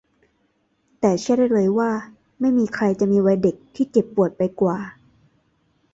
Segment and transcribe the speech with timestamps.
[0.99, 1.91] แต่เชื่อได้เลยว่า
[2.39, 4.77] ไม่มีใครจะมีวัยเด็กที่เจ็บปวดไปกว่า